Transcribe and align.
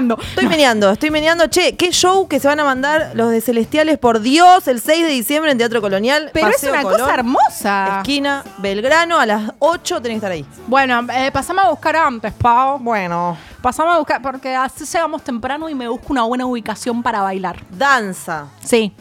meneando. 0.00 0.18
Estoy 0.22 0.46
meneando, 0.48 0.90
estoy 0.90 1.10
meneando. 1.10 1.46
Che, 1.48 1.76
qué 1.76 1.90
show 1.90 2.28
que 2.28 2.40
se 2.40 2.48
van 2.48 2.60
a 2.60 2.64
mandar 2.64 3.12
los 3.14 3.30
de 3.30 3.40
Celestiales, 3.40 3.98
por 3.98 4.20
Dios, 4.20 4.68
el 4.68 4.80
6 4.80 5.04
de 5.06 5.10
diciembre 5.10 5.50
en 5.50 5.58
Teatro 5.58 5.80
Colonial. 5.80 6.30
Pero 6.32 6.50
Paseo 6.50 6.68
es 6.70 6.74
una 6.74 6.82
Colón, 6.82 7.00
cosa 7.00 7.14
hermosa. 7.14 7.96
Esquina 7.98 8.44
Belgrano, 8.58 9.18
a 9.18 9.26
las 9.26 9.52
8 9.58 10.00
tenés 10.02 10.14
que 10.14 10.16
estar 10.16 10.32
ahí. 10.32 10.44
Bueno, 10.66 11.06
eh, 11.12 11.30
pasamos 11.32 11.64
a 11.64 11.70
buscar 11.70 11.96
antes, 11.96 12.32
Pau. 12.32 12.78
Bueno. 12.78 13.36
Pasamos 13.62 13.94
a 13.94 13.98
buscar, 13.98 14.22
porque 14.22 14.54
así 14.54 14.84
llegamos 14.84 15.22
temprano 15.22 15.68
y 15.68 15.74
me 15.74 15.88
busco 15.88 16.06
una 16.10 16.22
buena 16.22 16.46
ubicación 16.46 17.02
para 17.02 17.22
bailar. 17.22 17.58
Danza, 17.70 18.46
Sí, 18.62 18.92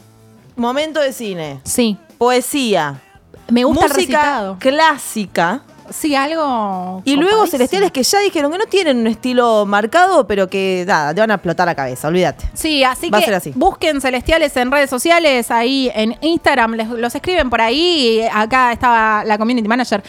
momento 0.55 0.99
de 1.01 1.13
cine, 1.13 1.59
sí. 1.63 1.98
poesía, 2.17 2.99
Me 3.49 3.63
gusta 3.63 3.85
el 3.85 3.91
música 3.91 4.17
recitado. 4.17 4.57
clásica. 4.59 5.62
Sí, 5.89 6.16
algo. 6.16 7.02
Y 7.05 7.16
luego. 7.16 7.45
Celestiales 7.48 7.91
que 7.91 8.03
ya 8.03 8.20
dijeron 8.20 8.52
que 8.52 8.57
no 8.57 8.66
tienen 8.66 8.98
un 8.98 9.07
estilo 9.07 9.66
marcado, 9.66 10.26
pero 10.27 10.48
que 10.49 10.84
nada, 10.88 11.13
te 11.13 11.21
van 11.21 11.31
a 11.31 11.35
explotar 11.35 11.66
la 11.67 11.76
cabeza, 11.76 12.07
olvídate. 12.07 12.45
Sí, 12.53 12.84
así 12.84 13.09
Va 13.09 13.17
a 13.17 13.21
que 13.21 13.26
ser 13.26 13.35
así. 13.35 13.53
busquen 13.55 14.02
Celestiales 14.02 14.55
en 14.57 14.71
redes 14.71 14.90
sociales, 14.90 15.52
ahí 15.52 15.91
en 15.93 16.17
Instagram, 16.21 16.73
les- 16.76 16.90
los 16.90 17.13
escriben 17.16 17.49
por 17.49 17.62
ahí. 17.62 18.21
Acá 18.34 18.71
estaba 18.71 19.23
la 19.26 19.38
community 19.38 19.67
manager 19.67 20.03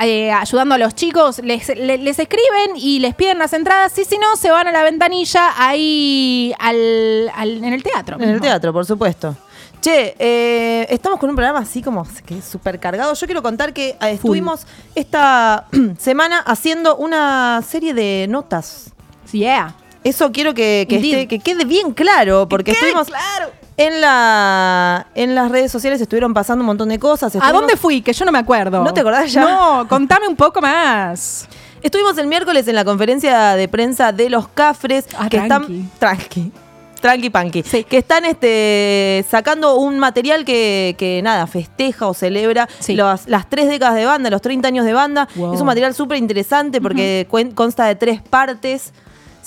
eh, 0.00 0.30
ayudando 0.32 0.74
a 0.76 0.78
los 0.78 0.94
chicos. 0.94 1.40
Les, 1.44 1.68
le- 1.76 1.98
les 1.98 2.18
escriben 2.18 2.76
y 2.76 3.00
les 3.00 3.14
piden 3.14 3.38
las 3.38 3.52
entradas. 3.52 3.96
Y 3.98 4.04
si 4.04 4.16
no, 4.18 4.36
se 4.36 4.50
van 4.50 4.66
a 4.68 4.72
la 4.72 4.82
ventanilla 4.82 5.52
ahí 5.56 6.52
al, 6.58 7.30
al- 7.34 7.64
en 7.64 7.72
el 7.72 7.82
teatro. 7.82 8.16
En 8.16 8.22
el 8.22 8.28
mismo. 8.34 8.42
teatro, 8.42 8.72
por 8.72 8.86
supuesto. 8.86 9.34
Che, 9.80 10.16
eh, 10.18 10.86
estamos 10.90 11.20
con 11.20 11.30
un 11.30 11.36
programa 11.36 11.60
así 11.60 11.82
como 11.82 12.04
que 12.26 12.42
súper 12.42 12.80
cargado. 12.80 13.14
Yo 13.14 13.26
quiero 13.26 13.42
contar 13.42 13.72
que 13.72 13.90
eh, 13.90 13.96
estuvimos 14.12 14.66
esta 14.94 15.66
semana 15.98 16.40
haciendo 16.40 16.96
una 16.96 17.62
serie 17.66 17.94
de 17.94 18.26
notas. 18.28 18.90
Yeah. 19.32 19.74
Eso 20.02 20.32
quiero 20.32 20.52
que, 20.54 20.86
que, 20.88 20.96
Indeed. 20.96 21.14
esté- 21.18 21.28
que 21.28 21.38
quede 21.38 21.64
bien 21.64 21.92
claro, 21.92 22.48
porque 22.48 22.72
estuvimos 22.72 23.08
claro. 23.08 23.50
en 23.76 24.00
la 24.00 25.06
en 25.14 25.34
las 25.34 25.50
redes 25.50 25.70
sociales 25.70 26.00
estuvieron 26.00 26.32
pasando 26.34 26.62
un 26.62 26.66
montón 26.66 26.88
de 26.88 26.98
cosas. 26.98 27.36
¿A 27.40 27.52
dónde 27.52 27.76
fui? 27.76 28.00
Que 28.02 28.12
yo 28.12 28.24
no 28.24 28.32
me 28.32 28.38
acuerdo. 28.38 28.82
¿No 28.82 28.92
te 28.92 29.00
acordás 29.00 29.32
ya? 29.32 29.42
No, 29.42 29.86
contame 29.88 30.26
un 30.26 30.36
poco 30.36 30.60
más. 30.60 31.46
Estuvimos 31.82 32.18
el 32.18 32.26
miércoles 32.26 32.66
en 32.66 32.74
la 32.74 32.84
conferencia 32.84 33.54
de 33.54 33.68
prensa 33.68 34.10
de 34.10 34.28
los 34.30 34.48
Cafres 34.48 35.04
Ah, 35.16 35.28
que 35.28 35.38
tranqui. 35.40 35.80
están 35.82 35.90
tranqui. 35.98 36.52
Tranqui 37.00 37.30
panqui. 37.30 37.62
Sí. 37.62 37.84
Que 37.84 37.98
están 37.98 38.24
este, 38.24 39.24
sacando 39.28 39.76
un 39.76 39.98
material 39.98 40.44
que, 40.44 40.94
que, 40.98 41.20
nada, 41.22 41.46
festeja 41.46 42.06
o 42.06 42.14
celebra 42.14 42.68
Sí. 42.80 42.94
las, 42.94 43.28
las 43.28 43.48
tres 43.48 43.68
décadas 43.68 43.94
de 43.94 44.04
banda, 44.04 44.30
los 44.30 44.42
30 44.42 44.68
años 44.68 44.84
de 44.84 44.92
banda. 44.92 45.28
Wow. 45.36 45.54
Es 45.54 45.60
un 45.60 45.66
material 45.66 45.94
súper 45.94 46.18
interesante 46.18 46.80
porque 46.80 47.26
consta 47.54 47.86
de 47.86 47.94
tres 47.94 48.22
partes. 48.22 48.92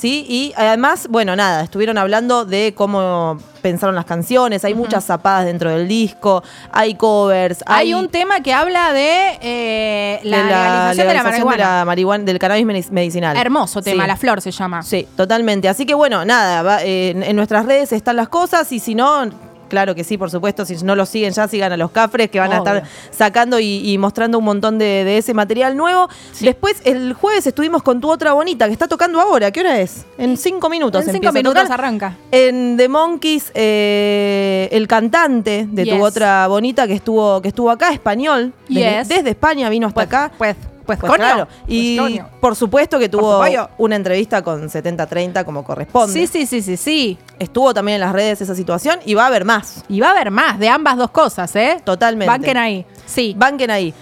¿Sí? 0.02 0.25
Y 0.27 0.52
además, 0.57 1.05
bueno, 1.11 1.35
nada, 1.35 1.61
estuvieron 1.61 1.99
hablando 1.99 2.44
de 2.44 2.73
cómo 2.75 3.38
pensaron 3.61 3.94
las 3.94 4.05
canciones, 4.05 4.66
hay 4.66 4.73
muchas 4.73 5.03
zapadas 5.05 5.45
dentro 5.45 5.69
del 5.69 5.88
disco, 5.88 6.41
hay 6.71 6.95
covers, 6.95 7.63
Hay 7.67 7.93
un 7.93 8.09
tema 8.09 8.39
que 8.41 8.52
habla 8.52 8.93
de 8.93 9.38
eh, 9.43 10.19
la, 10.23 10.38
de 10.38 10.43
legalización, 10.45 11.08
de 11.08 11.13
la 11.13 11.23
marihuana. 11.23 11.52
de 11.52 11.63
la 11.63 11.85
marihuana, 11.85 12.23
del 12.23 12.39
cannabis 12.39 12.66
medic- 12.66 12.89
medicinal. 12.89 13.38
Hermoso 13.38 13.83
tema, 13.83 14.05
Sí. 14.05 14.08
La 14.08 14.16
Flor 14.17 14.41
se 14.41 14.49
llama. 14.49 14.81
Sí, 14.81 15.08
totalmente. 15.16 15.69
Así 15.69 15.86
que 15.86 15.93
bueno, 15.93 16.26
nada, 16.26 16.64
va- 16.64 16.83
eh, 16.83 17.11
en 17.11 17.36
nuestras 17.36 17.67
redes 17.67 17.92
están 17.93 18.15
las 18.15 18.27
cosas 18.30 18.71
y 18.71 18.80
si 18.80 18.95
no, 18.95 19.30
claro 19.71 19.95
que 19.95 20.04
sí, 20.04 20.17
por 20.17 20.30
supuesto, 20.30 20.65
si 20.65 20.76
no 20.83 20.95
lo 20.95 21.05
siguen 21.08 21.32
ya, 21.32 21.48
sigan 21.48 21.71
a 21.71 21.77
los 21.77 21.89
cafres 21.92 22.30
que 22.30 22.39
van 22.39 22.52
a 22.52 22.58
estar 22.58 22.83
sacando 23.09 23.59
y, 23.59 23.89
y 23.89 23.98
mostrando 23.98 24.37
un 24.37 24.43
montón 24.45 24.77
de, 24.77 25.04
de 25.05 25.17
ese 25.17 25.33
material 25.33 25.76
nuevo. 25.77 26.09
Después, 26.42 26.82
el 26.83 27.14
jueves 27.14 27.48
estuvimos 27.48 27.82
con 27.82 28.02
tu 28.02 28.11
otra 28.11 28.33
bonita 28.33 28.67
que 28.67 28.73
está 28.73 28.87
tocando 28.87 29.20
ahora. 29.21 29.49
¿Qué 29.52 29.61
hora 29.61 29.80
es? 29.80 30.05
En 30.17 30.36
cinco 30.37 30.70
minutos. 30.70 31.08
En 31.08 31.14
cinco 31.14 31.32
minutos 31.32 31.70
arranca. 31.70 32.17
En 32.32 32.76
The 32.76 32.89
Monkeys, 32.89 33.52
eh, 33.55 34.67
el 34.73 34.87
cantante 34.87 35.67
de 35.71 35.86
tu 35.86 36.03
otra 36.03 36.48
bonita 36.48 36.86
que 36.86 36.93
estuvo, 36.93 37.42
que 37.42 37.48
estuvo 37.48 37.71
acá, 37.71 37.92
español, 37.93 38.52
desde 38.67 39.30
España 39.30 39.70
vino 39.70 39.88
hasta 39.88 39.95
Pues, 39.95 40.08
acá. 40.08 40.32
pues, 40.38 40.55
pues, 40.99 41.09
Pues 41.11 41.19
coño. 41.19 41.29
claro. 41.29 41.45
Pues, 41.47 41.61
Y 41.67 41.97
coño. 41.97 42.29
por 42.39 42.55
supuesto 42.55 42.99
que 42.99 43.09
tuvo 43.09 43.41
una 43.77 43.95
entrevista 43.95 44.41
con 44.41 44.69
7030 44.69 45.43
como 45.43 45.63
corresponde. 45.63 46.13
Sí, 46.13 46.27
sí, 46.27 46.45
sí, 46.45 46.61
sí, 46.61 46.77
sí. 46.77 47.17
Estuvo 47.39 47.73
también 47.73 47.95
en 47.95 48.02
las 48.02 48.13
redes 48.13 48.41
esa 48.41 48.55
situación 48.55 48.99
y 49.05 49.13
va 49.13 49.23
a 49.23 49.27
haber 49.27 49.45
más. 49.45 49.83
Y 49.89 49.99
va 49.99 50.07
a 50.09 50.11
haber 50.11 50.31
más 50.31 50.59
de 50.59 50.69
ambas 50.69 50.97
dos 50.97 51.11
cosas, 51.11 51.55
¿eh? 51.55 51.81
Totalmente. 51.83 52.29
Banquen 52.31 52.57
ahí. 52.57 52.85
Sí. 53.05 53.33
Banquen 53.37 53.71
ahí. 53.71 53.93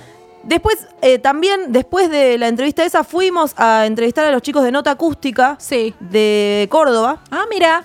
Después, 0.44 0.88
eh, 1.02 1.20
también, 1.20 1.72
después 1.74 2.10
de 2.10 2.38
la 2.38 2.48
entrevista 2.48 2.84
esa, 2.86 3.04
fuimos 3.04 3.54
a 3.58 3.86
entrevistar 3.86 4.26
a 4.26 4.32
los 4.32 4.42
chicos 4.42 4.64
de 4.64 4.72
Nota 4.72 4.92
Acústica 4.92 5.56
Sí. 5.60 5.94
de 6.00 6.68
Córdoba. 6.72 7.20
Ah, 7.30 7.44
mira. 7.50 7.84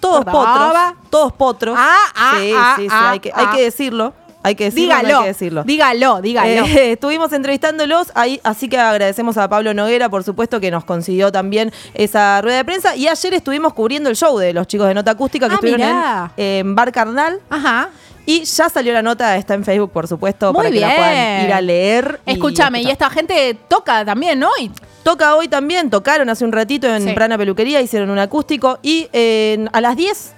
Todos 0.00 0.24
Córdoba. 0.24 0.94
potros. 0.96 1.10
Todos 1.10 1.32
potros. 1.32 1.76
Ah, 1.78 1.94
ah, 2.14 2.34
sí, 2.38 2.52
ah, 2.54 2.74
sí, 2.76 2.82
sí. 2.82 2.88
ah, 2.90 3.10
hay, 3.10 3.20
que, 3.20 3.32
hay 3.34 3.46
ah. 3.48 3.52
que 3.54 3.62
decirlo. 3.62 4.12
Hay 4.46 4.54
que 4.54 4.64
decirlo. 4.64 4.94
Dígalo. 4.96 5.16
Hay 5.18 5.22
que 5.24 5.28
decirlo. 5.28 5.64
Dígalo, 5.64 6.20
dígalo. 6.22 6.48
Eh, 6.66 6.92
estuvimos 6.92 7.32
entrevistándolos, 7.32 8.12
ahí, 8.14 8.40
así 8.44 8.68
que 8.68 8.78
agradecemos 8.78 9.36
a 9.38 9.48
Pablo 9.48 9.74
Noguera, 9.74 10.08
por 10.08 10.22
supuesto, 10.22 10.60
que 10.60 10.70
nos 10.70 10.84
consiguió 10.84 11.32
también 11.32 11.72
esa 11.94 12.40
rueda 12.42 12.58
de 12.58 12.64
prensa. 12.64 12.94
Y 12.94 13.08
ayer 13.08 13.34
estuvimos 13.34 13.72
cubriendo 13.74 14.08
el 14.08 14.16
show 14.16 14.38
de 14.38 14.52
los 14.52 14.66
chicos 14.66 14.86
de 14.88 14.94
Nota 14.94 15.10
Acústica 15.12 15.48
que 15.48 15.54
Ah, 15.54 15.56
estuvieron 15.56 16.30
en, 16.36 16.44
en 16.68 16.74
Bar 16.74 16.92
Carnal. 16.92 17.40
Ajá. 17.50 17.88
Y 18.28 18.42
ya 18.44 18.68
salió 18.68 18.92
la 18.92 19.02
nota, 19.02 19.36
está 19.36 19.54
en 19.54 19.64
Facebook, 19.64 19.90
por 19.92 20.08
supuesto, 20.08 20.52
Muy 20.52 20.58
para 20.58 20.70
que 20.70 20.80
la 20.80 20.86
bien. 20.88 20.96
puedan 20.98 21.44
ir 21.44 21.52
a 21.52 21.60
leer. 21.60 22.20
Escúchame, 22.26 22.82
y 22.82 22.90
esta 22.90 23.08
gente 23.08 23.56
toca 23.68 24.04
también, 24.04 24.38
¿no? 24.38 24.50
Y- 24.60 24.70
Toca 25.04 25.36
hoy 25.36 25.46
también, 25.46 25.88
tocaron 25.88 26.28
hace 26.30 26.44
un 26.44 26.50
ratito 26.50 26.88
en 26.92 27.04
Sí. 27.04 27.12
Prana 27.12 27.38
Peluquería, 27.38 27.80
hicieron 27.80 28.10
un 28.10 28.18
acústico. 28.18 28.80
Y 28.82 29.08
eh, 29.12 29.64
a 29.72 29.80
las 29.80 29.96
10, 29.96 30.34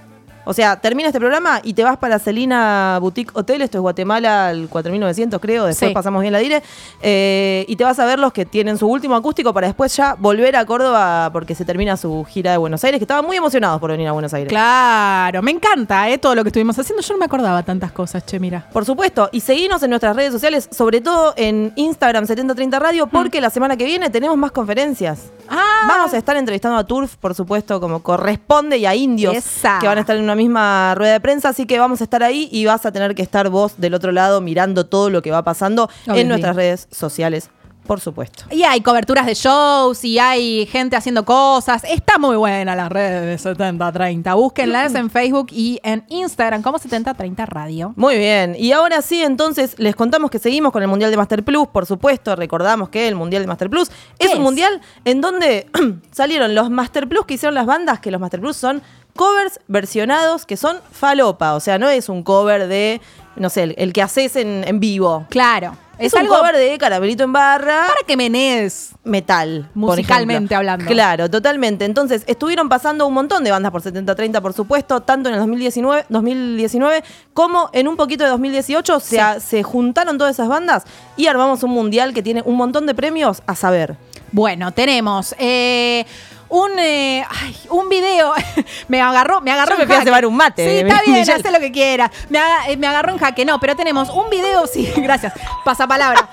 o 0.48 0.54
sea, 0.54 0.80
termina 0.80 1.08
este 1.08 1.18
programa 1.20 1.60
y 1.62 1.74
te 1.74 1.84
vas 1.84 1.98
para 1.98 2.18
Celina 2.18 2.98
Boutique 3.00 3.30
Hotel, 3.34 3.60
esto 3.62 3.78
es 3.78 3.82
Guatemala, 3.82 4.48
al 4.48 4.68
4900 4.68 5.40
creo, 5.40 5.66
después 5.66 5.88
Sí. 5.90 5.94
pasamos 5.94 6.22
bien 6.22 6.32
la 6.32 6.38
dire. 6.38 6.62
eh, 7.02 7.64
y 7.68 7.76
te 7.76 7.84
vas 7.84 7.98
a 7.98 8.06
ver 8.06 8.18
los 8.18 8.32
que 8.32 8.44
tienen 8.46 8.78
su 8.78 8.88
último 8.88 9.14
acústico 9.14 9.52
para 9.52 9.66
después 9.66 9.94
ya 9.96 10.14
volver 10.18 10.56
a 10.56 10.64
Córdoba 10.64 11.30
porque 11.32 11.54
se 11.54 11.64
termina 11.64 11.96
su 11.96 12.24
gira 12.24 12.52
de 12.52 12.56
Buenos 12.56 12.82
Aires, 12.84 12.98
que 12.98 13.04
estaban 13.04 13.24
muy 13.24 13.36
emocionados 13.36 13.78
por 13.80 13.90
venir 13.90 14.08
a 14.08 14.12
Buenos 14.12 14.32
Aires. 14.34 14.48
Claro, 14.48 15.42
me 15.42 15.50
encanta, 15.50 16.08
¿eh? 16.08 16.18
Todo 16.18 16.34
lo 16.34 16.42
que 16.44 16.48
estuvimos 16.48 16.78
haciendo. 16.78 17.02
Yo 17.02 17.14
no 17.14 17.18
me 17.18 17.26
acordaba 17.26 17.62
tantas 17.62 17.92
cosas, 17.92 18.24
che, 18.24 18.40
mira. 18.40 18.66
Por 18.72 18.84
supuesto, 18.84 19.28
y 19.32 19.40
seguimos 19.40 19.82
en 19.82 19.90
nuestras 19.90 20.16
redes 20.16 20.32
sociales, 20.32 20.68
sobre 20.72 21.00
todo 21.00 21.34
en 21.36 21.72
Instagram 21.76 22.26
7030 22.26 22.78
Radio, 22.78 23.06
porque 23.06 23.40
la 23.40 23.50
semana 23.50 23.76
que 23.76 23.84
viene 23.84 24.10
tenemos 24.10 24.36
más 24.36 24.50
conferencias. 24.52 25.30
Ah, 25.48 25.64
Vamos 25.88 26.12
a 26.14 26.18
estar 26.18 26.36
entrevistando 26.36 26.76
a 26.78 26.84
Turf, 26.84 27.16
por 27.16 27.34
supuesto, 27.34 27.80
como 27.80 28.02
corresponde, 28.02 28.78
y 28.78 28.86
a 28.86 28.94
indios 28.94 29.34
Esa. 29.34 29.78
que 29.80 29.86
van 29.86 29.98
a 29.98 30.00
estar 30.02 30.16
en 30.16 30.22
una 30.22 30.34
misma 30.38 30.94
rueda 30.94 31.12
de 31.12 31.20
prensa, 31.20 31.50
así 31.50 31.66
que 31.66 31.78
vamos 31.78 32.00
a 32.00 32.04
estar 32.04 32.22
ahí 32.22 32.48
y 32.50 32.64
vas 32.64 32.86
a 32.86 32.92
tener 32.92 33.14
que 33.14 33.22
estar 33.22 33.50
vos 33.50 33.74
del 33.76 33.94
otro 33.94 34.12
lado 34.12 34.40
mirando 34.40 34.86
todo 34.86 35.10
lo 35.10 35.20
que 35.20 35.30
va 35.30 35.42
pasando 35.42 35.90
en 36.06 36.28
nuestras 36.28 36.56
redes 36.56 36.88
sociales, 36.90 37.50
por 37.86 38.00
supuesto. 38.00 38.44
Y 38.50 38.64
hay 38.64 38.82
coberturas 38.82 39.24
de 39.24 39.34
shows 39.34 40.04
y 40.04 40.18
hay 40.18 40.66
gente 40.66 40.94
haciendo 40.94 41.24
cosas. 41.24 41.84
Está 41.84 42.18
muy 42.18 42.36
buena 42.36 42.76
las 42.76 42.90
redes 42.90 43.24
de 43.24 43.38
7030. 43.38 44.34
Búsquenlas 44.34 44.94
en 44.94 45.10
Facebook 45.10 45.48
y 45.50 45.80
en 45.82 46.04
Instagram 46.08 46.62
como 46.62 46.78
7030 46.78 47.46
Radio. 47.46 47.94
Muy 47.96 48.18
bien, 48.18 48.54
y 48.58 48.72
ahora 48.72 49.00
sí, 49.00 49.22
entonces 49.22 49.74
les 49.78 49.96
contamos 49.96 50.30
que 50.30 50.38
seguimos 50.38 50.70
con 50.70 50.82
el 50.82 50.88
Mundial 50.88 51.10
de 51.10 51.16
Master 51.16 51.42
Plus, 51.42 51.68
por 51.68 51.86
supuesto, 51.86 52.36
recordamos 52.36 52.90
que 52.90 53.08
el 53.08 53.14
Mundial 53.14 53.42
de 53.42 53.48
Master 53.48 53.70
Plus 53.70 53.88
es 54.18 54.30
¿Qué 54.30 54.36
un 54.36 54.42
mundial 54.42 54.80
en 55.04 55.20
donde 55.20 55.66
salieron 56.12 56.54
los 56.54 56.70
Master 56.70 57.08
Plus 57.08 57.24
que 57.24 57.34
hicieron 57.34 57.54
las 57.54 57.66
bandas, 57.66 58.00
que 58.00 58.10
los 58.10 58.20
Master 58.20 58.40
Plus 58.40 58.56
son 58.56 58.82
covers 59.18 59.58
versionados 59.66 60.46
que 60.46 60.56
son 60.56 60.78
falopa, 60.92 61.54
o 61.54 61.60
sea, 61.60 61.76
no 61.76 61.88
es 61.88 62.08
un 62.08 62.22
cover 62.22 62.68
de, 62.68 63.00
no 63.34 63.50
sé, 63.50 63.64
el, 63.64 63.74
el 63.76 63.92
que 63.92 64.00
haces 64.00 64.36
en, 64.36 64.62
en 64.64 64.78
vivo. 64.78 65.26
Claro. 65.28 65.76
Es, 65.98 66.12
un 66.12 66.20
algo 66.20 66.36
cover 66.36 66.56
de 66.56 66.78
Caramelito 66.78 67.24
en 67.24 67.32
Barra, 67.32 67.86
para 67.88 68.06
que 68.06 68.16
menees. 68.16 68.92
metal. 69.02 69.68
Musicalmente 69.74 70.54
hablando. 70.54 70.86
Claro, 70.86 71.28
totalmente. 71.28 71.84
Entonces, 71.84 72.22
estuvieron 72.28 72.68
pasando 72.68 73.04
un 73.04 73.14
montón 73.14 73.42
de 73.42 73.50
bandas 73.50 73.72
por 73.72 73.82
70-30, 73.82 74.40
por 74.40 74.52
supuesto, 74.52 75.00
tanto 75.00 75.28
en 75.28 75.34
el 75.34 75.40
2019, 75.40 76.06
2019 76.08 77.02
como 77.34 77.70
en 77.72 77.88
un 77.88 77.96
poquito 77.96 78.22
de 78.22 78.30
2018. 78.30 79.00
Sí. 79.00 79.16
Se, 79.16 79.40
se 79.40 79.62
juntaron 79.64 80.18
todas 80.18 80.36
esas 80.36 80.46
bandas 80.46 80.84
y 81.16 81.26
armamos 81.26 81.64
un 81.64 81.70
mundial 81.72 82.14
que 82.14 82.22
tiene 82.22 82.42
un 82.44 82.54
montón 82.54 82.86
de 82.86 82.94
premios 82.94 83.42
a 83.48 83.56
saber. 83.56 83.96
Bueno, 84.30 84.72
tenemos 84.72 85.34
eh, 85.38 86.06
un, 86.48 86.78
eh, 86.78 87.24
ay, 87.28 87.56
un 87.70 87.88
video. 87.88 88.32
me 88.88 89.00
agarró, 89.00 89.40
me 89.40 89.52
agarró 89.52 89.72
Yo 89.74 89.78
me 89.80 89.86
fui 89.86 89.94
a 89.96 90.02
cebar 90.02 90.26
un 90.26 90.36
mate, 90.36 90.64
Sí, 90.64 90.70
eh, 90.70 90.80
está 90.80 91.02
bien, 91.02 91.18
Michelle. 91.20 91.40
hace 91.40 91.50
lo 91.50 91.60
que 91.60 91.70
quiera. 91.72 92.10
Me, 92.30 92.38
aga- 92.38 92.68
eh, 92.68 92.76
me 92.76 92.86
agarró 92.86 93.12
en 93.12 93.18
jaque. 93.18 93.44
No, 93.44 93.58
pero 93.60 93.76
tenemos 93.76 94.08
un 94.10 94.28
video, 94.30 94.66
sí, 94.66 94.90
gracias. 94.96 95.32
Pasapalabra. 95.64 96.28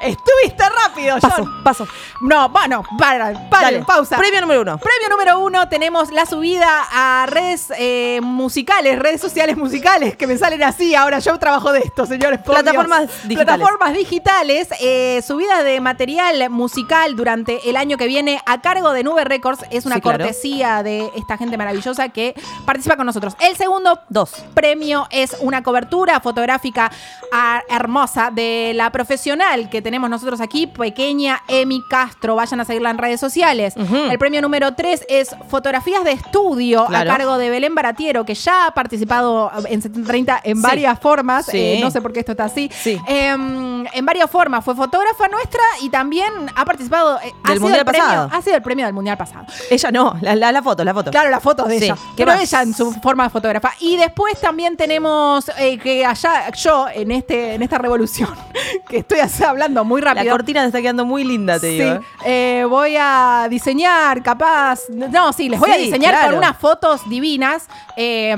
Estuviste 0.00 0.64
rápido, 0.84 1.16
Paso, 1.20 1.34
John. 1.44 1.62
paso. 1.64 1.88
No, 2.20 2.48
bueno, 2.48 2.82
para, 2.98 3.48
para, 3.48 3.64
Dale, 3.70 3.84
pausa. 3.84 4.16
Premio 4.16 4.40
número 4.40 4.60
uno. 4.62 4.78
Premio 4.78 5.08
número 5.10 5.38
uno, 5.40 5.68
tenemos 5.68 6.10
la 6.10 6.26
subida 6.26 6.66
a 6.92 7.26
redes 7.26 7.72
eh, 7.76 8.20
musicales, 8.22 8.98
redes 8.98 9.20
sociales 9.20 9.56
musicales, 9.56 10.16
que 10.16 10.26
me 10.26 10.36
salen 10.36 10.62
así. 10.62 10.94
Ahora 10.94 11.18
yo 11.18 11.38
trabajo 11.38 11.72
de 11.72 11.80
esto, 11.80 12.06
señores. 12.06 12.40
Plataformas 12.40 13.00
Dios. 13.00 13.28
digitales. 13.28 13.44
Plataformas 13.56 13.94
digitales, 13.94 14.68
eh, 14.80 15.22
subida 15.26 15.62
de 15.62 15.80
material 15.80 16.50
musical 16.50 17.16
durante 17.16 17.68
el 17.68 17.76
año 17.76 17.96
que 17.96 18.06
viene 18.06 18.40
a 18.46 18.60
cargo 18.60 18.92
de 18.92 19.02
Nube 19.04 19.24
Records. 19.24 19.64
Es 19.70 19.86
una 19.86 19.96
Sí, 19.96 20.00
claro. 20.00 20.18
cortesía 20.18 20.82
de 20.82 21.10
esta 21.16 21.36
gente 21.36 21.56
maravillosa 21.56 22.08
que 22.10 22.34
participa 22.64 22.96
con 22.96 23.06
nosotros. 23.06 23.34
El 23.40 23.56
segundo 23.56 24.00
Dos. 24.08 24.32
premio 24.54 25.06
es 25.10 25.36
una 25.40 25.62
cobertura 25.62 26.20
fotográfica 26.20 26.90
ah, 27.32 27.62
hermosa 27.68 28.30
de 28.32 28.72
la 28.74 28.90
profesional 28.90 29.63
que 29.70 29.82
tenemos 29.82 30.08
nosotros 30.10 30.40
aquí, 30.40 30.66
pequeña 30.66 31.42
Emi 31.48 31.82
Castro. 31.88 32.34
Vayan 32.36 32.60
a 32.60 32.64
seguirla 32.64 32.90
en 32.90 32.98
redes 32.98 33.20
sociales. 33.20 33.74
El 33.76 34.18
premio 34.18 34.40
número 34.42 34.74
3 34.74 35.06
es 35.08 35.34
fotografías 35.48 36.04
de 36.04 36.12
estudio 36.12 36.84
Claro. 36.86 37.10
a 37.10 37.16
cargo 37.16 37.38
de 37.38 37.50
Belén 37.50 37.74
Baratiero, 37.74 38.24
que 38.24 38.34
ya 38.34 38.66
ha 38.66 38.70
participado 38.74 39.50
en 39.68 39.82
7030 39.82 40.40
en 40.44 40.56
Sí. 40.56 40.62
varias 40.62 40.98
formas. 41.00 41.46
Sí. 41.46 41.58
Eh, 41.58 41.78
no 41.80 41.90
sé 41.90 42.00
por 42.00 42.12
qué 42.12 42.20
esto 42.20 42.32
está 42.32 42.44
así. 42.44 42.70
Sí. 42.72 42.98
Em, 43.06 43.73
en 43.92 44.06
varias 44.06 44.30
formas. 44.30 44.64
Fue 44.64 44.74
fotógrafa 44.74 45.28
nuestra 45.28 45.60
y 45.80 45.90
también 45.90 46.32
ha 46.54 46.64
participado. 46.64 47.18
eh, 47.20 47.32
ha 47.44 47.48
Del 47.50 47.58
sido 47.58 47.60
Mundial 47.60 47.80
el 47.80 47.86
premio- 47.86 48.04
pasado. 48.04 48.28
Ha 48.32 48.42
sido 48.42 48.56
el 48.56 48.62
premio 48.62 48.84
del 48.86 48.94
mundial 48.94 49.16
pasado. 49.16 49.46
Ella 49.70 49.90
no, 49.90 50.16
la, 50.20 50.34
la, 50.36 50.52
la 50.52 50.62
foto, 50.62 50.84
la 50.84 50.94
foto. 50.94 51.10
Claro, 51.10 51.30
las 51.30 51.42
fotos 51.42 51.68
de 51.68 51.78
Sí. 51.78 51.84
ella. 51.86 51.94
¿Qué 52.16 52.24
Pero 52.24 52.32
más? 52.32 52.42
ella 52.42 52.62
en 52.62 52.74
su 52.74 52.92
forma 52.94 53.24
de 53.24 53.30
fotógrafa. 53.30 53.72
Y 53.80 53.96
después 53.96 54.40
también 54.40 54.76
tenemos 54.76 55.50
eh, 55.58 55.78
que 55.78 56.04
allá, 56.06 56.50
yo 56.52 56.86
en 56.92 57.10
este 57.10 57.54
en 57.54 57.62
esta 57.62 57.78
revolución, 57.78 58.28
que 58.88 58.98
estoy 58.98 59.20
así 59.20 59.42
hablando 59.44 59.84
muy 59.84 60.00
La 60.00 60.14
rápido. 60.14 60.32
cortina 60.34 60.60
te 60.62 60.66
está 60.68 60.80
quedando 60.80 61.04
muy 61.04 61.24
linda, 61.24 61.58
te 61.60 61.70
Sí, 61.70 61.78
digo. 61.80 61.94
¿eh? 62.24 62.60
eh, 62.60 62.64
voy 62.68 62.96
a 62.98 63.46
diseñar, 63.50 64.22
capaz. 64.22 64.80
No, 64.90 65.32
sí, 65.32 65.48
les 65.48 65.58
voy 65.60 65.70
a 65.70 65.74
Sí, 65.74 65.82
diseñar 65.84 66.12
claro. 66.14 66.28
con 66.28 66.38
unas 66.38 66.56
fotos 66.56 67.08
divinas, 67.08 67.68
eh, 67.96 68.34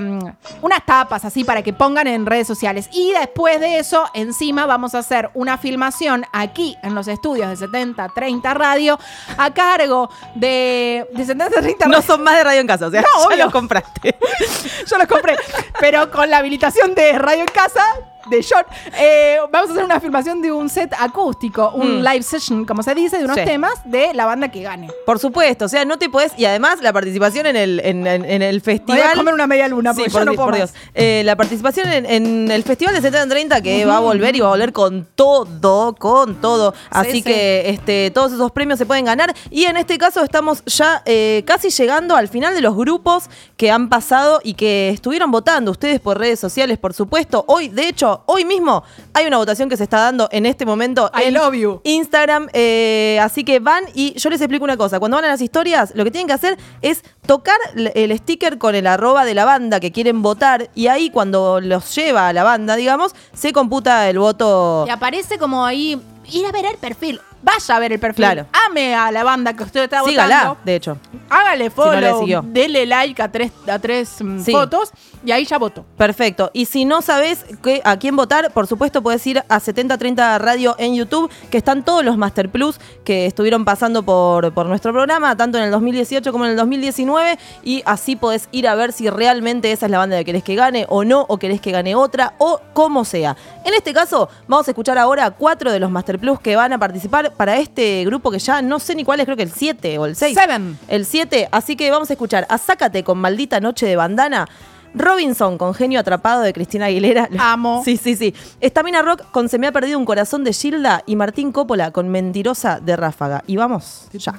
unas 0.63 0.85
tapas 0.85 1.25
así 1.25 1.45
para 1.45 1.63
que 1.63 1.73
pongan 1.73 2.07
en 2.07 2.27
redes 2.27 2.47
sociales. 2.47 2.89
Y 2.93 3.13
después 3.13 3.61
de 3.61 3.79
eso, 3.79 4.05
encima 4.15 4.67
vamos 4.67 4.95
a 4.95 4.99
hacer 4.99 5.31
una 5.37 5.57
filmación 5.59 6.25
aquí 6.33 6.77
en 6.83 6.95
los 6.95 7.07
estudios 7.09 7.49
de 7.49 7.57
7030 7.57 8.55
Radio 8.55 8.99
a 9.39 9.53
cargo 9.55 10.11
de, 10.35 11.07
de 11.13 11.25
7030 11.25 11.87
No 11.87 12.03
son 12.03 12.23
más 12.23 12.37
de 12.37 12.45
radio 12.45 12.61
en 12.61 12.67
casa, 12.67 12.87
o 12.87 12.91
sea, 12.91 13.03
No, 13.03 13.07
ya 13.21 13.27
obvio. 13.27 13.45
los 13.45 13.53
compraste. 13.53 14.17
yo 14.87 14.99
los 14.99 15.07
compré. 15.07 15.37
Pero 15.81 16.11
con 16.11 16.29
la 16.31 16.39
habilitación 16.39 16.95
de 16.95 17.13
Radio 17.19 17.43
en 17.43 17.49
Casa, 17.49 17.85
de 18.31 18.45
John, 18.49 18.65
eh, 18.99 19.39
vamos 19.51 19.71
a 19.71 19.73
hacer 19.73 19.85
una 19.85 20.01
filmación 20.01 20.43
de 20.43 20.53
un 20.53 20.69
set 20.69 20.93
acústico, 20.99 21.71
un 21.75 22.01
Mm. 22.01 22.05
live 22.05 22.23
session, 22.23 22.65
como 22.65 22.83
se 22.83 22.95
dice, 22.95 23.19
de 23.19 23.25
unos 23.25 23.37
Sí. 23.37 23.45
temas 23.45 23.73
de 23.85 24.13
la 24.15 24.27
banda 24.27 24.51
que 24.51 24.63
gane. 24.63 24.89
Por 25.05 25.19
supuesto, 25.19 25.65
o 25.67 25.69
sea, 25.69 25.85
no 25.85 25.99
te 25.99 26.09
podés. 26.09 26.33
Y 26.37 26.45
además, 26.45 26.81
la 26.83 26.93
participación 26.93 27.47
en 27.47 27.57
el, 27.57 27.81
en, 27.85 28.07
en- 28.07 28.25
en 28.25 28.43
el 28.43 28.57
Voy 28.61 28.61
festival. 28.61 29.03
a 29.03 29.15
comer 29.15 29.35
una 29.35 29.47
media 29.47 29.69
luna, 29.69 29.95
Sí, 29.95 30.05
por, 30.11 30.25
no 30.25 30.33
puedo. 30.35 30.53
Dios. 30.53 30.73
Eh, 30.95 31.23
la 31.25 31.37
participación 31.37 31.89
en, 31.89 32.07
en 32.07 32.51
el 32.51 32.63
Festival 32.63 32.95
de 32.95 33.01
7030 33.03 33.61
que 33.61 33.85
va 33.85 33.97
a 33.99 34.01
volver 34.01 34.35
y 34.37 34.41
va 34.41 34.47
a 34.49 34.51
volver 34.51 34.73
con 34.73 35.07
todo, 35.15 35.95
con 35.95 36.41
todo. 36.41 36.75
Así 36.91 37.13
sí. 37.13 37.23
que 37.23 37.69
este, 37.71 38.11
todos 38.13 38.33
esos 38.33 38.51
premios 38.53 38.79
se 38.79 38.87
pueden 38.87 39.05
ganar. 39.05 39.35
Y 39.51 39.65
en 39.65 39.77
este 39.77 39.99
caso 39.99 40.23
estamos 40.23 40.65
ya 40.67 41.03
eh, 41.05 41.43
casi 41.47 41.71
llegando 41.71 42.17
al 42.17 42.29
final 42.29 42.55
de 42.55 42.61
los 42.61 42.77
grupos 42.77 43.25
que 43.57 43.71
han 43.71 43.89
pasado 43.89 44.41
y 44.43 44.55
que 44.55 44.91
estuvieron 44.91 45.31
votando 45.31 45.71
ustedes 45.71 46.01
por 46.01 46.19
redes 46.19 46.41
sociales, 46.41 46.79
por 46.79 46.95
supuesto. 46.95 47.45
Hoy, 47.49 47.69
de 47.69 47.89
hecho, 47.89 48.16
hoy 48.27 48.45
mismo 48.45 48.83
hay 49.13 49.27
una 49.27 49.37
votación 49.37 49.69
que 49.69 49.77
se 49.77 49.85
está 49.85 49.99
dando 50.01 50.29
en 50.33 50.47
este 50.47 50.65
momento 50.65 51.11
I 51.15 51.29
en 51.29 51.35
love 51.35 51.55
you. 51.55 51.81
Instagram. 51.85 52.49
eh, 52.53 53.19
así 53.23 53.45
que 53.45 53.59
van 53.61 53.85
y 53.95 54.15
yo 54.19 54.31
les 54.31 54.41
explico 54.41 54.65
una 54.65 54.77
cosa. 54.77 54.99
Cuando 54.99 55.17
van 55.17 55.25
a 55.27 55.29
las 55.29 55.41
historias, 55.41 55.93
lo 55.95 56.05
que 56.05 56.11
tienen 56.11 56.27
que 56.27 56.33
hacer 56.33 56.59
es 56.83 57.03
tocar 57.27 57.57
el 57.75 58.17
sticker 58.19 58.59
con 58.59 58.75
el 58.75 58.87
arroba 58.87 59.25
de 59.25 59.35
la 59.35 59.45
banda 59.45 59.81
que 59.81 59.93
quieren 59.93 60.23
votar 60.23 60.71
y 60.75 60.87
ahí 60.87 61.11
cuando 61.11 61.61
los 61.61 61.95
lleva 61.95 62.29
a 62.29 62.33
la 62.33 62.45
banda, 62.45 62.77
digamos, 62.77 63.15
se 63.35 63.53
computa 63.53 64.09
el 64.09 64.19
voto. 64.19 64.85
Y 64.87 64.91
aparece 64.91 65.39
como 65.39 65.65
ahí, 65.65 66.01
ir 66.33 66.47
a 66.47 66.53
ver 66.53 66.67
el 66.67 66.77
perfil. 66.77 67.21
Vaya 67.47 67.77
a 67.77 67.79
ver 67.79 67.93
el 67.93 68.01
perfil. 68.01 68.25
Claro. 68.25 68.47
Ame 68.69 68.95
a 68.97 69.13
la 69.13 69.23
banda 69.23 69.55
que 69.55 69.63
usted 69.63 69.85
está 69.85 70.03
Sígala, 70.03 70.37
votando. 70.49 70.59
de 70.65 70.75
hecho. 70.75 70.99
Hágale 71.31 71.71
follow, 71.71 72.19
siguió. 72.21 72.43
dele 72.45 72.87
like 72.87 73.23
a 73.23 73.31
tres, 73.31 73.53
a 73.69 73.79
tres 73.79 74.17
mm, 74.21 74.41
Sí. 74.43 74.51
fotos 74.53 74.91
y 75.25 75.31
ahí 75.31 75.45
ya 75.45 75.57
voto. 75.59 75.85
Perfecto. 75.97 76.51
Y 76.53 76.67
si 76.67 76.85
no 76.85 77.03
sabes 77.03 77.45
qué- 77.63 77.81
a 77.85 77.97
quién 77.99 78.17
votar, 78.17 78.53
por 78.53 78.67
supuesto 78.67 79.01
puedes 79.01 79.25
ir 79.29 79.45
a 79.49 79.61
7030 79.61 80.39
Radio 80.39 80.75
en 80.79 80.97
YouTube, 80.97 81.31
que 81.51 81.59
están 81.59 81.85
todos 81.85 82.05
los 82.05 82.17
Master 82.17 82.49
Plus 82.51 82.81
que 83.05 83.27
estuvieron 83.27 83.65
pasando 83.65 84.03
por, 84.03 84.53
por 84.53 84.67
nuestro 84.67 84.93
programa, 84.93 85.37
tanto 85.37 85.59
en 85.59 85.65
el 85.65 85.71
2018 85.71 86.33
como 86.33 86.45
en 86.47 86.51
el 86.53 86.57
2019, 86.57 87.39
y 87.63 87.83
así 87.87 88.17
podés 88.17 88.49
ir 88.51 88.67
a 88.67 88.75
ver 88.75 88.93
si 88.93 89.09
realmente 89.09 89.71
esa 89.71 89.87
es 89.87 89.93
la 89.93 89.99
banda 89.99 90.17
que 90.19 90.25
querés 90.25 90.43
que 90.43 90.57
gane 90.57 90.87
o 90.89 91.05
no, 91.05 91.25
o 91.29 91.39
querés 91.39 91.61
que 91.61 91.71
gane 91.71 91.95
otra, 91.95 92.35
o 92.39 92.61
como 92.73 93.05
sea. 93.05 93.37
En 93.65 93.73
este 93.75 93.93
caso, 93.93 94.29
vamos 94.49 94.67
a 94.67 94.73
escuchar 94.73 94.99
ahora 94.99 95.31
cuatro 95.31 95.71
de 95.71 95.79
los 95.81 95.91
Master 95.91 96.19
Plus 96.19 96.41
que 96.41 96.57
van 96.57 96.73
a 96.73 96.79
participar 96.79 97.33
para 97.37 97.59
este 97.59 98.05
grupo 98.05 98.31
que 98.31 98.39
ya 98.39 98.63
no 98.63 98.79
sé 98.79 98.95
ni 98.95 99.05
cuál 99.05 99.21
es, 99.21 99.27
creo 99.27 99.37
que 99.37 99.43
el 99.43 99.53
7 99.53 99.99
o 99.99 100.07
el 100.07 100.17
6. 100.17 100.37
Seven. 100.37 100.79
El 100.89 101.05
7, 101.07 101.49
así 101.51 101.77
que 101.77 101.91
vamos 101.91 102.11
a 102.11 102.15
escuchar 102.15 102.47
a 102.49 102.59
Sácate 102.59 103.05
con 103.05 103.19
Maldita 103.19 103.61
Noche 103.61 103.87
de 103.87 103.97
Bandana, 103.97 104.49
Robinson 104.95 105.59
con 105.59 105.75
Genio 105.75 106.01
Atrapado 106.01 106.43
de 106.43 106.53
Cristina 106.53 106.87
Aguilera. 106.87 107.29
Amo. 107.39 107.83
Sí, 107.85 107.97
sí, 107.97 108.17
sí. 108.17 108.35
Estamina 108.61 109.03
Rock 109.03 109.31
con 109.31 109.49
Se 109.49 109.59
me 109.59 109.67
ha 109.67 109.73
perdido 109.73 109.99
un 109.99 110.05
corazón 110.05 110.43
de 110.43 110.53
Gilda 110.53 111.03
y 111.07 111.17
Martín 111.17 111.53
Coppola 111.53 111.91
con 111.91 112.09
Mentirosa 112.09 112.81
de 112.81 112.97
Ráfaga. 112.97 113.45
Y 113.47 113.57
vamos, 113.57 114.09
ya. 114.13 114.35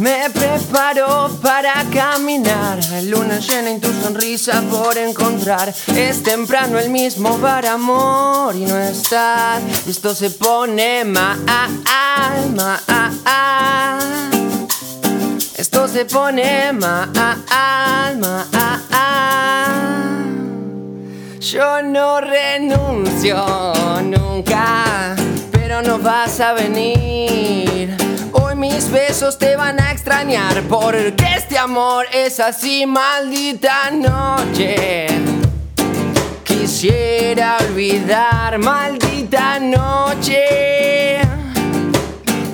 Me 0.00 0.30
preparo 0.30 1.28
para 1.42 1.84
caminar, 1.92 2.78
luna 3.04 3.38
llena 3.38 3.72
y 3.72 3.78
tu 3.80 3.92
sonrisa 3.92 4.62
por 4.70 4.96
encontrar. 4.96 5.74
Es 5.94 6.22
temprano 6.22 6.78
el 6.78 6.88
mismo 6.88 7.36
para 7.36 7.72
amor 7.72 8.56
y 8.56 8.64
no 8.64 8.78
estás. 8.78 9.60
Esto 9.86 10.14
se 10.14 10.30
pone 10.30 11.04
mal, 11.04 11.38
mal. 12.56 12.80
Esto 15.58 15.86
se 15.86 16.06
pone 16.06 16.72
mal, 16.72 17.10
mal. 18.18 18.60
Yo 21.40 21.82
no 21.82 22.22
renuncio 22.22 23.44
nunca, 24.02 25.14
pero 25.52 25.82
no 25.82 25.98
vas 25.98 26.40
a 26.40 26.54
venir 26.54 26.99
besos 28.90 29.38
te 29.38 29.56
van 29.56 29.80
a 29.80 29.92
extrañar 29.92 30.62
porque 30.68 31.24
este 31.36 31.56
amor 31.58 32.06
es 32.12 32.40
así 32.40 32.86
maldita 32.86 33.90
noche. 33.90 35.06
Quisiera 36.44 37.58
olvidar 37.58 38.58
maldita 38.58 39.58
noche. 39.58 41.20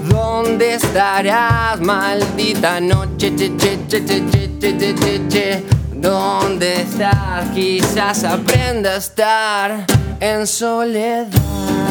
¿Dónde 0.09 0.75
estarás 0.75 1.81
maldita 1.81 2.81
noche? 2.81 3.33
¿Dónde 5.95 6.83
estás? 6.83 7.51
Quizás 7.55 8.25
aprenda 8.25 8.91
a 8.91 8.97
estar 8.97 9.87
en 10.21 10.47
soledad. 10.47 11.86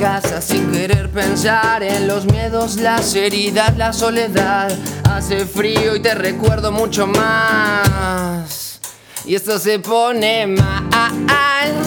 Casa 0.00 0.40
sin 0.40 0.72
querer 0.72 1.10
pensar 1.10 1.82
en 1.82 2.08
los 2.08 2.24
miedos, 2.24 2.76
las 2.76 3.14
heridas, 3.14 3.76
la 3.76 3.92
soledad. 3.92 4.72
Hace 5.04 5.44
frío 5.44 5.94
y 5.94 6.00
te 6.00 6.14
recuerdo 6.14 6.72
mucho 6.72 7.06
más. 7.06 8.80
Y 9.26 9.34
esto 9.34 9.58
se 9.58 9.78
pone 9.78 10.46
mal, 10.46 11.12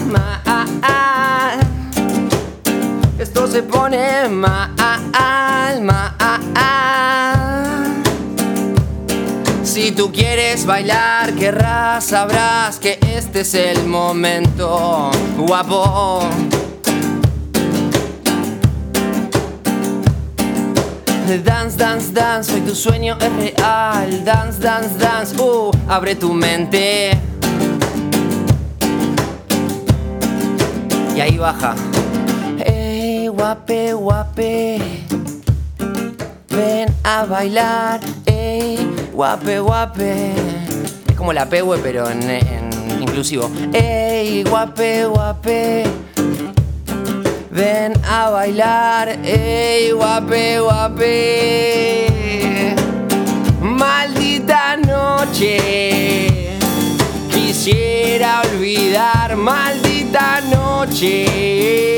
mal. 0.06 1.60
Esto 3.18 3.48
se 3.48 3.64
pone 3.64 4.30
mal, 4.30 5.82
mal. 5.82 6.14
Si 9.64 9.92
tú 9.92 10.12
quieres 10.12 10.68
bailar, 10.68 11.34
querrás, 11.34 12.06
sabrás 12.06 12.78
que 12.78 13.00
este 13.02 13.40
es 13.42 13.56
el 13.56 13.88
momento, 13.88 15.10
guapo. 15.36 16.30
Dance, 21.26 21.78
dance, 21.78 22.12
dance, 22.12 22.54
hoy 22.54 22.60
tu 22.62 22.76
sueño 22.76 23.18
es 23.22 23.56
real. 23.56 24.26
Dance, 24.26 24.60
dance, 24.60 24.98
dance, 24.98 25.34
uh, 25.42 25.72
abre 25.88 26.16
tu 26.16 26.34
mente. 26.34 27.18
Y 31.16 31.22
ahí 31.22 31.38
baja. 31.38 31.76
Ey, 32.66 33.30
guape, 33.30 33.94
guape. 33.94 34.82
Ven 36.50 36.94
a 37.06 37.24
bailar. 37.24 38.02
Ey, 38.26 38.78
guape, 39.14 39.60
guape. 39.60 40.34
Es 41.08 41.16
como 41.16 41.32
la 41.32 41.48
pewe, 41.48 41.78
pero 41.82 42.10
en, 42.10 42.30
en 42.30 43.02
inclusivo. 43.02 43.50
Ey, 43.72 44.44
guape, 44.44 45.06
guape. 45.06 46.03
A 47.84 48.30
bailar, 48.30 49.10
ey, 49.26 49.92
guape, 49.92 50.60
guape. 50.62 52.08
Maldita 53.60 54.78
noche, 54.78 56.58
quisiera 57.30 58.42
olvidar, 58.44 59.36
maldita 59.36 60.40
noche. 60.50 61.98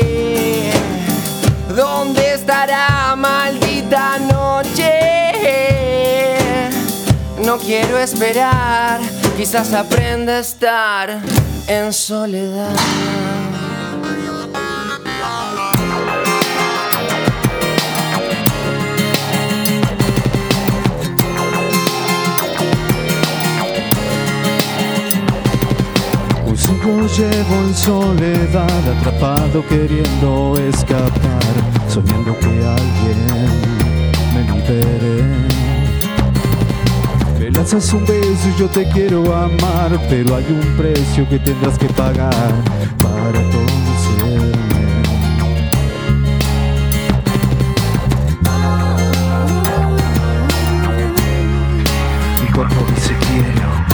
¿Dónde 1.68 2.34
estará, 2.34 3.14
maldita 3.16 4.18
noche? 4.18 4.90
No 7.44 7.58
quiero 7.58 7.96
esperar, 8.00 8.98
quizás 9.36 9.72
aprenda 9.72 10.38
a 10.38 10.40
estar 10.40 11.20
en 11.68 11.92
soledad. 11.92 12.74
Llevo 27.16 27.54
en 27.66 27.74
soledad, 27.74 28.98
atrapado 28.98 29.66
queriendo 29.66 30.54
escapar, 30.58 31.54
soñando 31.88 32.38
que 32.38 32.46
alguien 32.46 33.18
me 34.34 34.42
libere. 34.42 35.22
Me 37.38 37.50
lanzas 37.50 37.90
un 37.94 38.04
beso 38.04 38.48
y 38.54 38.60
yo 38.60 38.68
te 38.68 38.86
quiero 38.90 39.34
amar, 39.34 39.98
pero 40.10 40.36
hay 40.36 40.44
un 40.44 40.76
precio 40.76 41.26
que 41.28 41.38
tendrás 41.38 41.78
que 41.78 41.86
pagar 41.86 42.52
para 42.98 43.40
conocerme. 43.50 44.52
Mi 52.42 52.52
cuerpo 52.52 52.84
dice 52.94 53.14
quiero. 53.20 53.85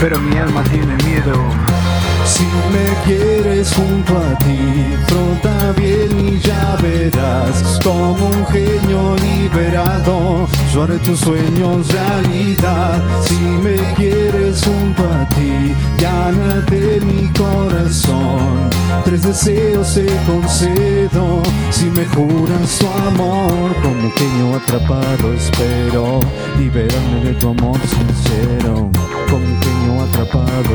Pero 0.00 0.18
mi 0.18 0.36
alma 0.36 0.62
tiene 0.64 0.96
miedo. 1.04 1.87
Si 2.28 2.44
me 2.44 2.86
quieres 3.06 3.72
junto 3.72 4.18
a 4.18 4.38
ti, 4.38 4.58
frota 5.06 5.72
bien 5.72 6.34
y 6.34 6.38
ya 6.38 6.76
verás 6.82 7.80
como 7.82 8.26
un 8.26 8.46
genio 8.48 9.16
liberado. 9.16 10.46
Yo 10.72 10.82
haré 10.82 10.98
tus 10.98 11.20
sueños 11.20 11.88
realidad. 11.88 13.02
Si 13.24 13.34
me 13.34 13.76
quieres 13.94 14.62
junto 14.62 15.02
a 15.04 15.26
ti, 15.30 15.74
gánate 15.98 17.00
mi 17.00 17.28
corazón. 17.28 18.68
Tres 19.04 19.22
deseos 19.22 19.94
te 19.94 20.06
concedo. 20.26 21.42
Si 21.70 21.86
me 21.86 22.04
juras 22.06 22.78
tu 22.78 22.86
amor, 23.08 23.74
como 23.82 24.04
un 24.04 24.12
genio 24.12 24.56
atrapado 24.56 25.32
espero 25.32 26.20
liberarme 26.58 27.24
de 27.24 27.34
tu 27.34 27.48
amor 27.48 27.78
sincero. 27.80 28.90
Como 29.30 29.44
un 29.44 29.62
genio 29.62 30.02
atrapado 30.02 30.27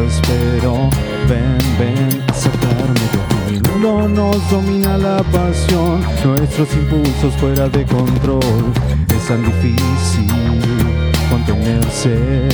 espero. 0.06 0.90
Ven, 1.28 1.58
ven 1.80 2.24
a 2.28 2.34
sacarme 2.34 3.06
de 3.14 3.60
ti 3.60 3.70
No 3.80 4.08
nos 4.08 4.50
domina 4.50 4.98
la 4.98 5.18
pasión. 5.24 6.02
Nuestros 6.24 6.74
impulsos 6.74 7.34
fuera 7.36 7.70
de 7.70 7.86
control. 7.86 8.74
Es 9.16 9.28
tan 9.28 9.44
difícil 9.44 10.28
contenerse. 11.30 12.50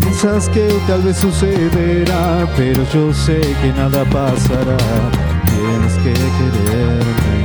Piensas 0.00 0.48
que 0.50 0.68
tal 0.86 1.02
vez 1.02 1.16
sucederá 1.16 2.46
Pero 2.56 2.82
yo 2.92 3.12
sé 3.12 3.40
que 3.40 3.72
nada 3.72 4.04
pasará. 4.04 4.76
Tienes 5.46 5.94
que 6.02 6.12
quererme 6.12 7.39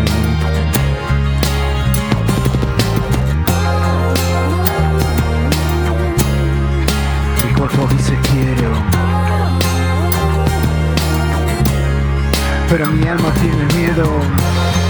cuerpo 8.15 8.55
dice 8.55 8.55
quiero 8.55 9.35
Pero 12.77 12.91
mi 12.91 13.08
alma 13.08 13.32
tiene 13.36 13.65
miedo. 13.74 14.03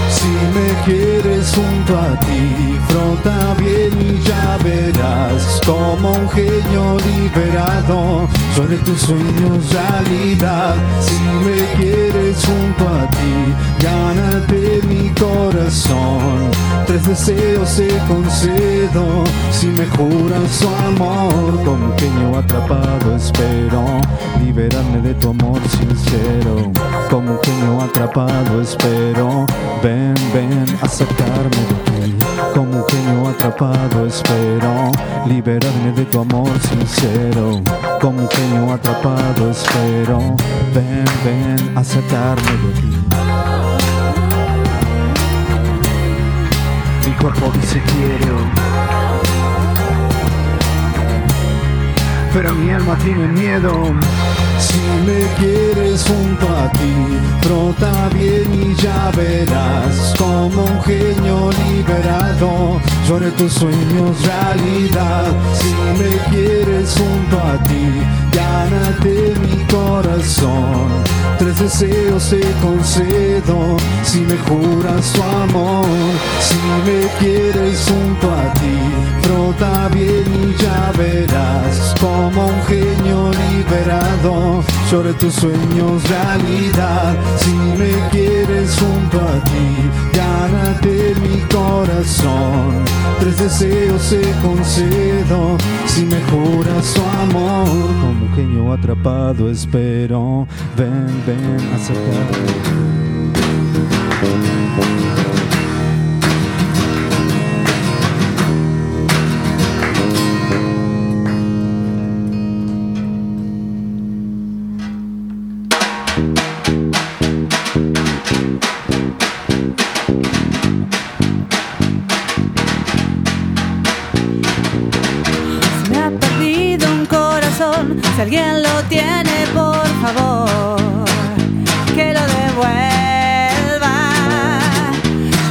Si 0.08 0.26
me 0.26 0.84
quieres 0.84 1.52
junto 1.54 1.98
a 1.98 2.18
ti 2.20 2.78
Frota 2.88 3.54
bien 3.58 3.92
y 4.00 4.22
ya 4.26 4.56
verás 4.62 5.60
Como 5.64 6.12
un 6.12 6.28
genio 6.30 6.96
liberado. 6.98 8.28
Sobre 8.54 8.76
tus 8.78 9.00
sueños 9.02 9.72
realidad. 9.72 10.74
Si 11.00 11.18
me 11.44 11.80
quieres 11.80 12.44
junto 12.44 12.88
a 12.88 13.10
ti 13.10 13.54
Gánate 13.80 14.80
mi 14.88 15.10
corazón. 15.10 16.50
Tres 16.86 17.06
deseos 17.06 17.76
te 17.76 17.88
concedo. 18.08 19.24
Si 19.50 19.66
me 19.66 19.86
juras 19.86 20.58
tu 20.58 20.68
amor 20.86 21.64
Como 21.64 21.86
un 21.86 21.98
genio 21.98 22.38
atrapado 22.38 23.16
espero 23.16 24.00
Liberarme 24.40 25.00
de 25.02 25.14
tu 25.14 25.30
amor 25.30 25.60
sincero. 25.68 26.72
Como 27.10 27.32
un 27.32 27.38
genio 27.42 27.75
atrapado 27.82 28.60
espero. 28.60 29.46
Ven, 29.82 30.14
ven 30.32 30.64
a 30.82 30.88
sacarme 30.88 31.62
de 31.70 31.74
ti. 31.84 32.16
Como 32.54 32.78
un 32.78 32.84
genio 32.88 33.28
atrapado 33.28 34.06
espero. 34.06 34.90
Liberarme 35.26 35.92
de 35.92 36.04
tu 36.04 36.20
amor 36.20 36.50
sincero. 36.60 37.62
Como 38.00 38.22
un 38.22 38.28
genio 38.30 38.72
atrapado 38.72 39.50
espero. 39.50 40.18
Ven, 40.74 41.04
ven 41.24 41.76
a 41.76 41.84
sacarme 41.84 42.52
de 42.62 42.72
ti. 42.80 42.96
Mi 47.06 47.12
cuerpo 47.14 47.52
dice 47.60 47.82
quiero. 47.82 48.36
Pero 52.32 52.54
mi 52.54 52.70
alma 52.70 52.96
tiene 52.98 53.28
miedo 53.28 53.94
Si 54.58 54.80
me 55.06 55.20
quieres 55.38 56.04
junto 56.04 56.46
a 56.48 56.70
ti 56.72 56.94
Frota 57.42 58.08
bien 58.14 58.52
y 58.54 58.74
ya 58.80 59.10
verás 59.16 60.14
Como 60.18 60.64
un 60.64 60.82
genio 60.82 61.50
liberado. 61.68 62.80
Yo 63.06 63.16
haré 63.16 63.30
tus 63.32 63.52
sueños 63.52 64.16
realidad. 64.22 65.32
Si 65.54 65.72
me 65.98 66.10
quieres 66.30 66.94
junto 66.96 67.38
a 67.38 67.62
ti 67.62 67.95
deseos 71.66 72.30
te 72.30 72.40
concedo. 72.62 73.76
Si 74.04 74.20
me 74.20 74.36
juras 74.46 75.12
tu 75.12 75.22
amor 75.22 75.84
Si 76.38 76.56
me 76.86 77.08
quieres 77.18 77.84
junto 77.88 78.30
a 78.30 78.52
ti 78.54 78.78
Frota 79.22 79.88
bien 79.88 80.24
y 80.42 80.62
ya 80.62 80.92
verás 80.96 81.94
Como 82.00 82.46
un 82.46 82.62
genio 82.66 83.30
liberado. 83.50 84.62
Sobre 84.88 85.12
tus 85.14 85.34
sueños 85.34 86.02
realidad 86.08 87.16
Si 87.40 87.50
me 87.50 88.08
quieres 88.10 88.76
junto 88.78 89.18
a 89.20 89.44
ti 89.44 90.15
Gánate 90.46 91.14
mi 91.20 91.40
corazón. 91.52 92.84
Tres 93.18 93.36
deseos 93.38 94.10
te 94.10 94.20
concedo 94.42 95.56
Si 95.86 96.04
me 96.04 96.20
juras 96.30 96.94
tu 96.94 97.02
amor. 97.02 97.66
Como 98.00 98.26
un 98.26 98.32
genio 98.36 98.72
atrapado 98.72 99.50
espero. 99.50 100.46
Ven, 100.76 101.06
ven 101.26 101.60
a 101.74 101.78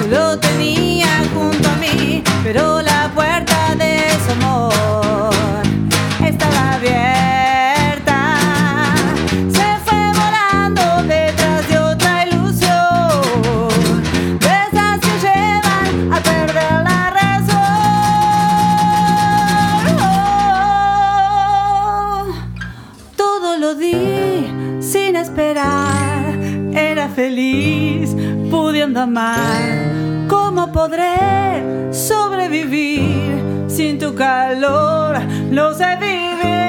lo 0.07 0.38
tenía 0.38 0.54
calor, 34.15 35.19
lo 35.51 35.74
sé 35.74 35.98
vivir. 35.98 36.64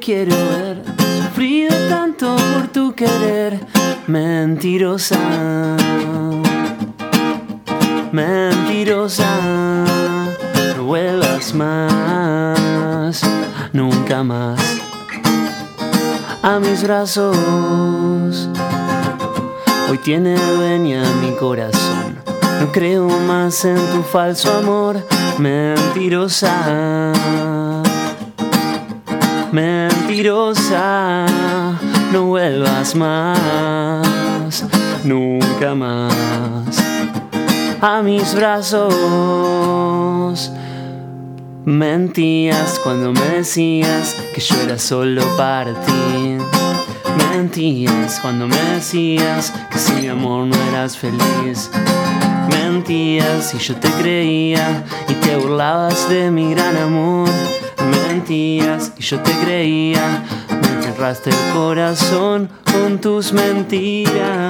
Quiero 0.00 0.34
ver. 0.34 0.82
Sufrido 1.26 1.74
tanto 1.88 2.34
por 2.54 2.68
tu 2.68 2.94
querer, 2.94 3.60
mentirosa. 4.06 5.18
Mentirosa, 8.10 9.30
no 10.76 10.84
vuelvas 10.84 11.54
más, 11.54 13.20
nunca 13.72 14.24
más 14.24 14.80
a 16.42 16.58
mis 16.58 16.82
brazos. 16.82 18.48
Hoy 19.88 19.98
tiene 19.98 20.34
dueña 20.56 21.04
mi 21.22 21.32
corazón. 21.36 22.18
No 22.60 22.72
creo 22.72 23.08
más 23.08 23.64
en 23.64 23.76
tu 23.92 24.02
falso 24.02 24.52
amor, 24.58 25.06
mentirosa. 25.38 27.12
Mentirosa, 29.52 31.26
no 32.12 32.26
vuelvas 32.26 32.94
más, 32.94 34.64
nunca 35.04 35.74
más 35.74 36.80
a 37.80 38.02
mis 38.02 38.34
brazos. 38.34 38.92
Mentías 41.64 42.78
cuando 42.82 43.12
me 43.12 43.20
decías 43.20 44.16
que 44.34 44.40
yo 44.40 44.60
era 44.60 44.78
solo 44.78 45.22
para 45.36 45.72
ti. 45.80 46.36
Mentías 47.32 48.20
cuando 48.20 48.46
me 48.46 48.60
decías 48.74 49.52
que 49.70 49.78
sin 49.78 50.10
amor 50.10 50.46
no 50.46 50.56
eras 50.70 50.96
feliz. 50.96 51.70
Mentías 52.50 53.54
y 53.54 53.58
yo 53.58 53.76
te 53.76 53.90
creía 53.92 54.84
y 55.08 55.14
te 55.14 55.36
burlabas 55.36 56.08
de 56.08 56.30
mi 56.30 56.54
gran 56.54 56.76
amor. 56.76 57.28
Mentías 57.88 58.92
y 58.98 59.02
yo 59.02 59.20
te 59.20 59.32
creía, 59.42 60.24
me 60.48 60.82
cerraste 60.82 61.30
el 61.30 61.54
corazón 61.54 62.50
con 62.72 63.00
tus 63.00 63.32
mentiras. 63.32 64.49